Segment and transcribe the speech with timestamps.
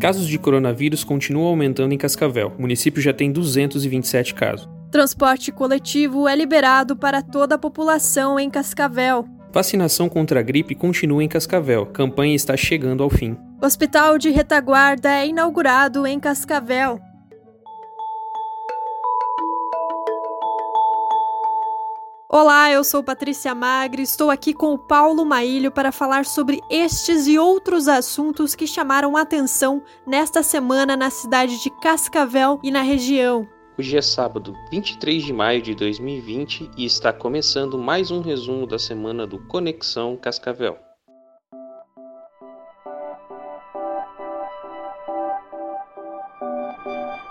[0.00, 2.54] Casos de coronavírus continuam aumentando em Cascavel.
[2.58, 4.66] O município já tem 227 casos.
[4.90, 9.28] Transporte coletivo é liberado para toda a população em Cascavel.
[9.52, 11.84] Vacinação contra a gripe continua em Cascavel.
[11.84, 13.36] Campanha está chegando ao fim.
[13.62, 16.98] Hospital de retaguarda é inaugurado em Cascavel.
[22.32, 27.26] Olá, eu sou Patrícia Magri, estou aqui com o Paulo Maílio para falar sobre estes
[27.26, 33.48] e outros assuntos que chamaram atenção nesta semana na cidade de Cascavel e na região.
[33.76, 38.78] Hoje é sábado, 23 de maio de 2020 e está começando mais um resumo da
[38.78, 40.78] semana do Conexão Cascavel.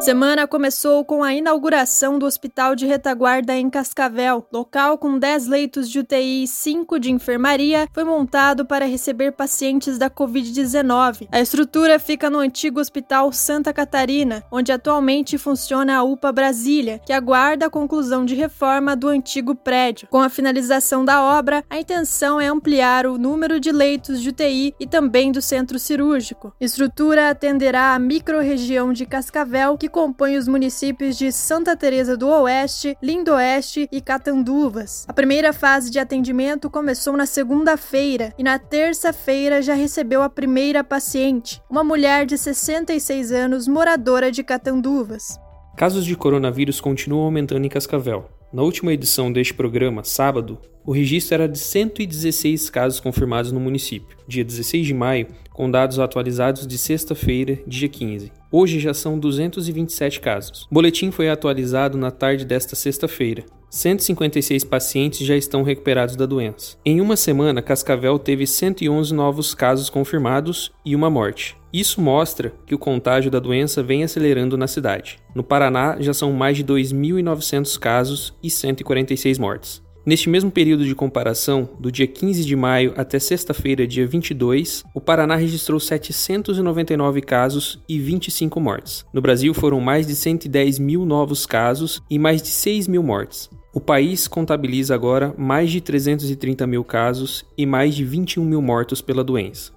[0.00, 4.46] Semana começou com a inauguração do Hospital de Retaguarda em Cascavel.
[4.52, 9.96] Local com 10 leitos de UTI e 5 de enfermaria foi montado para receber pacientes
[9.96, 11.28] da Covid-19.
[11.32, 17.12] A estrutura fica no antigo Hospital Santa Catarina, onde atualmente funciona a UPA Brasília, que
[17.12, 20.08] aguarda a conclusão de reforma do antigo prédio.
[20.08, 24.74] Com a finalização da obra, a intenção é ampliar o número de leitos de UTI
[24.78, 26.52] e também do centro cirúrgico.
[26.60, 32.16] A estrutura atenderá a microrregião de Cascavel, que que compõe os municípios de Santa Teresa
[32.16, 35.04] do Oeste, Lindoeste e Catanduvas.
[35.06, 40.82] A primeira fase de atendimento começou na segunda-feira e na terça-feira já recebeu a primeira
[40.82, 45.38] paciente, uma mulher de 66 anos moradora de Catanduvas.
[45.76, 48.35] Casos de coronavírus continuam aumentando em Cascavel.
[48.52, 54.16] Na última edição deste programa, sábado, o registro era de 116 casos confirmados no município,
[54.26, 58.30] dia 16 de maio, com dados atualizados de sexta-feira, dia 15.
[58.52, 60.62] Hoje já são 227 casos.
[60.70, 63.44] O boletim foi atualizado na tarde desta sexta-feira.
[63.70, 66.76] 156 pacientes já estão recuperados da doença.
[66.84, 71.56] Em uma semana, Cascavel teve 111 novos casos confirmados e uma morte.
[71.72, 75.18] Isso mostra que o contágio da doença vem acelerando na cidade.
[75.34, 79.86] No Paraná, já são mais de 2.900 casos e 146 mortes.
[80.06, 85.00] Neste mesmo período de comparação, do dia 15 de maio até sexta-feira, dia 22, o
[85.00, 89.04] Paraná registrou 799 casos e 25 mortes.
[89.12, 93.50] No Brasil, foram mais de 110 mil novos casos e mais de 6 mil mortes.
[93.76, 99.02] O país contabiliza agora mais de 330 mil casos e mais de 21 mil mortos
[99.02, 99.75] pela doença.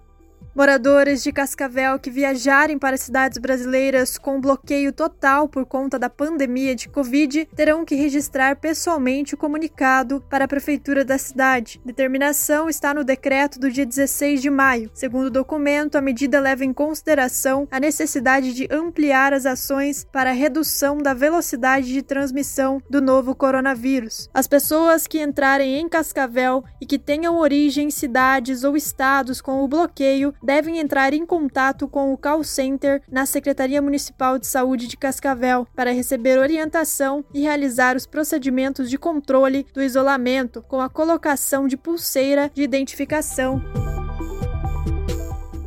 [0.59, 6.75] Moradores de Cascavel que viajarem para cidades brasileiras com bloqueio total por conta da pandemia
[6.75, 11.79] de Covid terão que registrar pessoalmente o comunicado para a prefeitura da cidade.
[11.85, 14.91] Determinação está no decreto do dia 16 de maio.
[14.93, 20.33] Segundo o documento, a medida leva em consideração a necessidade de ampliar as ações para
[20.33, 24.29] redução da velocidade de transmissão do novo coronavírus.
[24.33, 29.63] As pessoas que entrarem em Cascavel e que tenham origem em cidades ou estados com
[29.63, 34.87] o bloqueio devem entrar em contato com o call center na Secretaria Municipal de Saúde
[34.87, 40.89] de Cascavel para receber orientação e realizar os procedimentos de controle do isolamento com a
[40.89, 43.61] colocação de pulseira de identificação.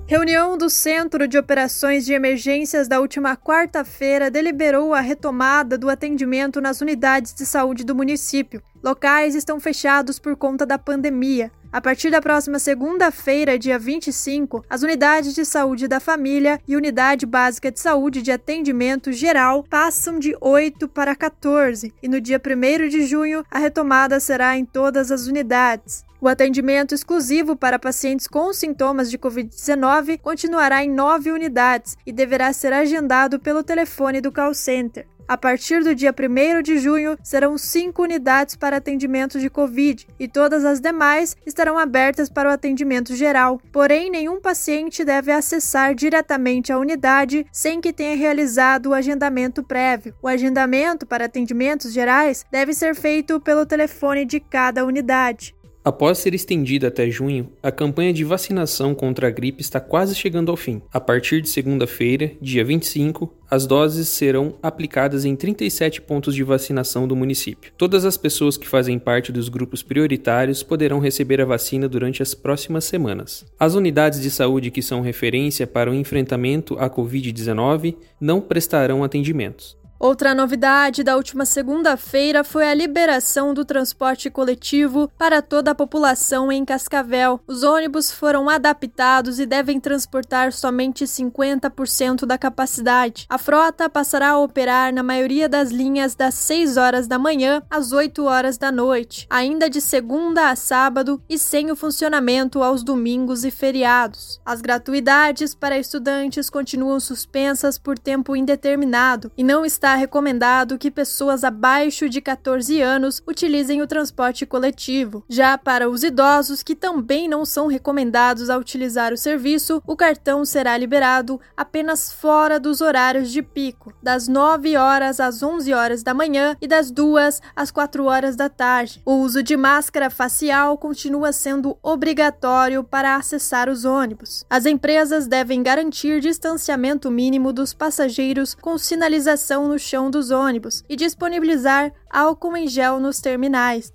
[0.04, 6.60] Reunião do Centro de Operações de Emergências da última quarta-feira deliberou a retomada do atendimento
[6.60, 8.60] nas unidades de saúde do município.
[8.82, 11.52] Locais estão fechados por conta da pandemia.
[11.72, 17.24] A partir da próxima segunda-feira, dia 25, as unidades de saúde da família e unidade
[17.24, 22.88] básica de saúde de atendimento geral passam de 8 para 14, e no dia 1
[22.88, 26.04] de junho a retomada será em todas as unidades.
[26.20, 32.52] O atendimento exclusivo para pacientes com sintomas de Covid-19 continuará em nove unidades e deverá
[32.52, 35.04] ser agendado pelo telefone do call center.
[35.26, 40.28] A partir do dia 1 de junho, serão cinco unidades para atendimento de Covid e
[40.28, 43.60] todas as demais estarão abertas para o atendimento geral.
[43.72, 50.14] Porém, nenhum paciente deve acessar diretamente a unidade sem que tenha realizado o agendamento prévio.
[50.20, 55.54] O agendamento para atendimentos gerais deve ser feito pelo telefone de cada unidade.
[55.84, 60.48] Após ser estendida até junho, a campanha de vacinação contra a gripe está quase chegando
[60.48, 60.80] ao fim.
[60.92, 67.08] A partir de segunda-feira, dia 25, as doses serão aplicadas em 37 pontos de vacinação
[67.08, 67.72] do município.
[67.76, 72.32] Todas as pessoas que fazem parte dos grupos prioritários poderão receber a vacina durante as
[72.32, 73.44] próximas semanas.
[73.58, 79.81] As unidades de saúde que são referência para o enfrentamento à Covid-19 não prestarão atendimentos.
[80.02, 86.50] Outra novidade da última segunda-feira foi a liberação do transporte coletivo para toda a população
[86.50, 87.38] em Cascavel.
[87.46, 93.26] Os ônibus foram adaptados e devem transportar somente 50% da capacidade.
[93.30, 97.92] A frota passará a operar na maioria das linhas das 6 horas da manhã às
[97.92, 103.44] 8 horas da noite, ainda de segunda a sábado e sem o funcionamento aos domingos
[103.44, 104.40] e feriados.
[104.44, 111.44] As gratuidades para estudantes continuam suspensas por tempo indeterminado e não está recomendado que pessoas
[111.44, 115.24] abaixo de 14 anos utilizem o transporte coletivo.
[115.28, 120.44] Já para os idosos que também não são recomendados a utilizar o serviço, o cartão
[120.44, 126.14] será liberado apenas fora dos horários de pico, das 9 horas às 11 horas da
[126.14, 129.02] manhã e das 2 às 4 horas da tarde.
[129.04, 134.44] O uso de máscara facial continua sendo obrigatório para acessar os ônibus.
[134.48, 140.96] As empresas devem garantir distanciamento mínimo dos passageiros com sinalização no chão dos ônibus e
[140.96, 143.92] disponibilizar álcool em gel nos terminais.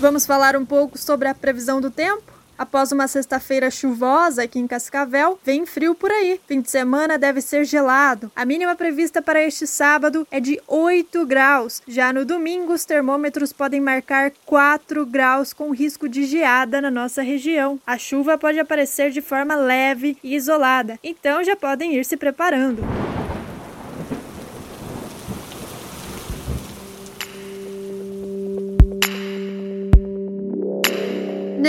[0.00, 2.29] Vamos falar um pouco sobre a previsão do tempo?
[2.60, 6.38] Após uma sexta-feira chuvosa aqui em Cascavel, vem frio por aí.
[6.46, 8.30] Fim de semana deve ser gelado.
[8.36, 11.80] A mínima prevista para este sábado é de 8 graus.
[11.88, 17.22] Já no domingo, os termômetros podem marcar 4 graus com risco de geada na nossa
[17.22, 17.80] região.
[17.86, 23.09] A chuva pode aparecer de forma leve e isolada, então já podem ir se preparando.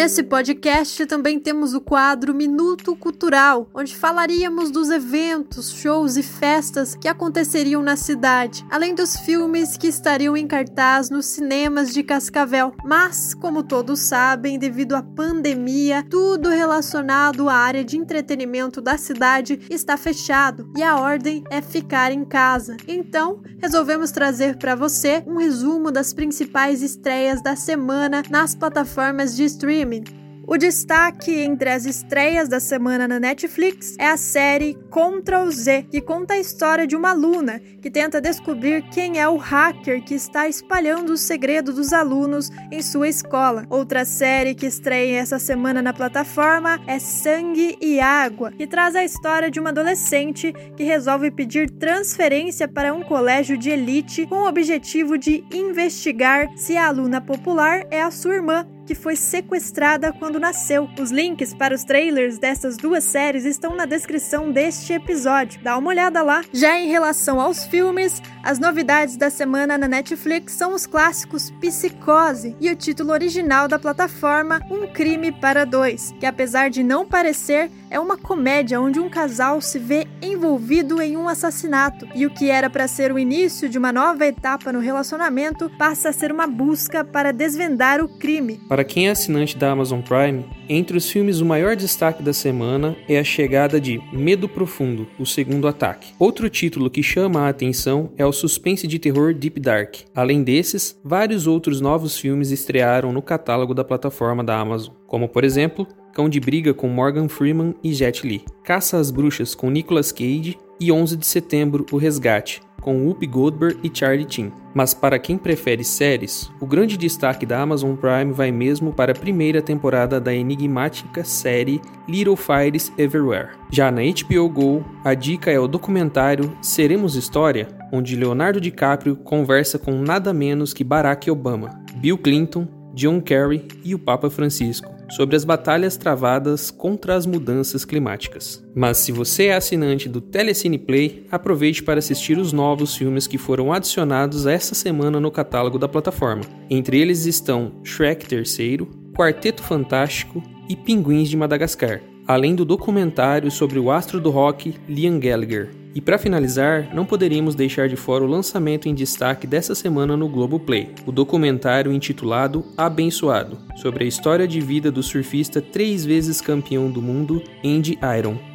[0.01, 6.95] Nesse podcast também temos o quadro Minuto Cultural, onde falaríamos dos eventos, shows e festas
[6.95, 12.74] que aconteceriam na cidade, além dos filmes que estariam em cartaz nos cinemas de Cascavel.
[12.83, 19.59] Mas, como todos sabem, devido à pandemia, tudo relacionado à área de entretenimento da cidade
[19.69, 22.75] está fechado e a ordem é ficar em casa.
[22.88, 29.44] Então, resolvemos trazer para você um resumo das principais estreias da semana nas plataformas de
[29.44, 35.49] streaming streaming o destaque entre as estreias da semana na Netflix é a série Ctrl
[35.49, 40.03] Z, que conta a história de uma aluna que tenta descobrir quem é o hacker
[40.03, 43.65] que está espalhando o segredo dos alunos em sua escola.
[43.69, 49.05] Outra série que estreia essa semana na plataforma é Sangue e Água, que traz a
[49.05, 54.47] história de uma adolescente que resolve pedir transferência para um colégio de elite com o
[54.47, 60.39] objetivo de investigar se a aluna popular é a sua irmã que foi sequestrada quando
[60.39, 60.89] nasceu.
[60.99, 65.61] Os links para os trailers dessas duas séries estão na descrição deste episódio.
[65.63, 66.43] Dá uma olhada lá.
[66.53, 72.55] Já em relação aos filmes, as novidades da semana na Netflix são os clássicos Psicose
[72.59, 77.69] e o título original da plataforma Um Crime para Dois, que apesar de não parecer,
[77.91, 82.49] é uma comédia onde um casal se vê envolvido em um assassinato e o que
[82.49, 86.47] era para ser o início de uma nova etapa no relacionamento passa a ser uma
[86.47, 88.61] busca para desvendar o crime.
[88.69, 92.95] Para quem é assinante da Amazon Prime, entre os filmes o maior destaque da semana
[93.09, 96.13] é a chegada de Medo Profundo, o segundo ataque.
[96.17, 99.95] Outro título que chama a atenção é o suspense de terror Deep Dark.
[100.15, 105.43] Além desses, vários outros novos filmes estrearam no catálogo da plataforma da Amazon, como por
[105.43, 110.11] exemplo Cão de Briga com Morgan Freeman e Jet Li, Caça às Bruxas com Nicolas
[110.11, 114.51] Cage e 11 de Setembro, O Resgate, com Whoopi Goldberg e Charlie Chin.
[114.73, 119.15] Mas para quem prefere séries, o grande destaque da Amazon Prime vai mesmo para a
[119.15, 121.79] primeira temporada da enigmática série
[122.09, 123.49] Little Fires Everywhere.
[123.69, 129.77] Já na HBO Go, a dica é o documentário Seremos História, onde Leonardo DiCaprio conversa
[129.77, 135.36] com nada menos que Barack Obama, Bill Clinton, John Kerry e o Papa Francisco sobre
[135.36, 138.63] as batalhas travadas contra as mudanças climáticas.
[138.74, 143.38] Mas se você é assinante do Telecine Play, aproveite para assistir os novos filmes que
[143.38, 146.44] foram adicionados essa semana no catálogo da plataforma.
[146.70, 153.77] Entre eles estão Shrek III, Quarteto Fantástico e Pinguins de Madagascar, além do documentário sobre
[153.77, 155.80] o astro do rock Liam Gallagher.
[155.93, 160.29] E para finalizar, não poderíamos deixar de fora o lançamento em destaque dessa semana no
[160.29, 166.89] Globoplay, o documentário intitulado Abençoado, sobre a história de vida do surfista três vezes campeão
[166.89, 168.50] do mundo Andy Iron.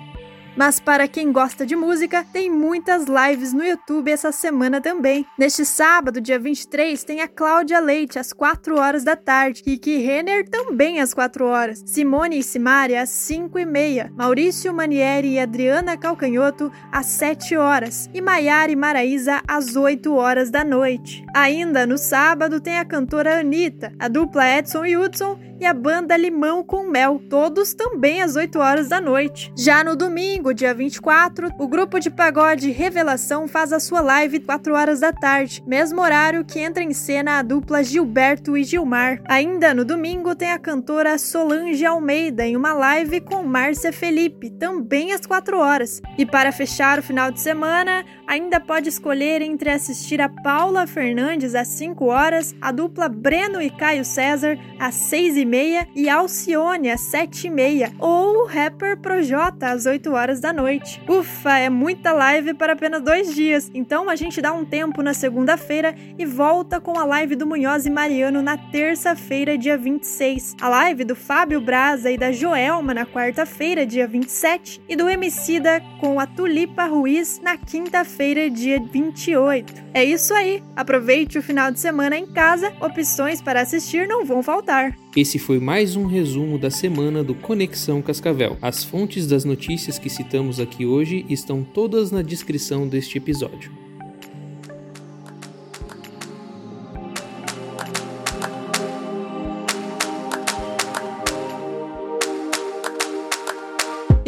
[0.56, 5.26] Mas para quem gosta de música, tem muitas lives no YouTube essa semana também.
[5.38, 10.48] Neste sábado, dia 23, tem a Cláudia Leite às 4 horas da tarde, Kiki Renner
[10.48, 15.96] também às 4 horas, Simone e Simari às 5 e meia, Maurício Manieri e Adriana
[15.96, 21.22] Calcanhoto às 7 horas e Maiara e Maraísa às 8 horas da noite.
[21.34, 26.16] Ainda no sábado tem a cantora Anitta, a dupla Edson e Hudson e a banda
[26.16, 29.52] Limão com Mel, todos também às 8 horas da noite.
[29.56, 34.74] Já no domingo, dia 24, o grupo de pagode Revelação faz a sua live 4
[34.74, 39.22] horas da tarde, mesmo horário que entra em cena a dupla Gilberto e Gilmar.
[39.26, 45.12] Ainda no domingo tem a cantora Solange Almeida em uma live com Márcia Felipe, também
[45.12, 46.02] às 4 horas.
[46.18, 51.54] E para fechar o final de semana, ainda pode escolher entre assistir a Paula Fernandes
[51.54, 55.45] às 5 horas, a dupla Breno e Caio César às 6 e
[55.94, 61.00] e Alcione às 7 e meia, ou o rapper Projota às 8 horas da noite.
[61.08, 65.14] Ufa, é muita live para apenas dois dias, então a gente dá um tempo na
[65.14, 70.68] segunda-feira e volta com a live do Munhoz e Mariano na terça-feira, dia 26, a
[70.68, 76.18] live do Fábio Braza e da Joelma na quarta-feira, dia 27, e do Emicida com
[76.18, 79.86] a Tulipa Ruiz na quinta-feira, dia 28.
[79.94, 84.42] É isso aí, aproveite o final de semana em casa, opções para assistir não vão
[84.42, 84.96] faltar.
[85.16, 88.56] Esse foi mais um resumo da semana do Conexão Cascavel.
[88.60, 93.85] As fontes das notícias que citamos aqui hoje estão todas na descrição deste episódio.